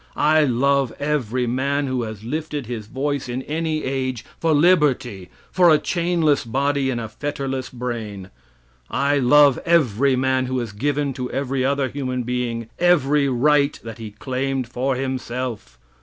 I 0.15 0.45
love 0.45 0.91
every 0.99 1.45
man 1.45 1.85
who 1.85 2.01
has 2.01 2.23
lifted 2.23 2.65
his 2.65 2.87
voice 2.87 3.29
in 3.29 3.43
any 3.43 3.83
age 3.83 4.25
for 4.39 4.51
liberty, 4.51 5.29
for 5.51 5.69
a 5.69 5.77
chainless 5.77 6.43
body 6.43 6.89
and 6.89 6.99
a 6.99 7.07
fetterless 7.07 7.69
brain. 7.69 8.31
I 8.89 9.19
love 9.19 9.59
everyman 9.63 10.47
who 10.47 10.57
has 10.57 10.71
given 10.71 11.13
to 11.13 11.29
every 11.29 11.63
other 11.63 11.87
human 11.87 12.23
being 12.23 12.67
every 12.79 13.29
right 13.29 13.79
that 13.83 13.99
he 13.99 14.09
claimed 14.09 14.67
for 14.67 14.95
himself. 14.95 15.77